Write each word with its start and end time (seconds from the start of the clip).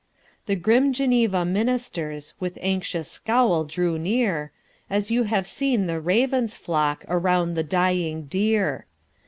The 0.47 0.55
grim 0.55 0.93
Geneva 0.93 1.45
ministersWith 1.45 2.57
anxious 2.59 3.07
scowl 3.07 3.65
drew 3.65 3.99
near, 3.99 4.51
As 4.89 5.11
you 5.11 5.25
have 5.25 5.45
seen 5.45 5.85
the 5.85 6.01
ravens 6.01 6.57
flockAround 6.57 7.53
the 7.53 7.61
dying 7.63 8.23
deer. 8.23 8.87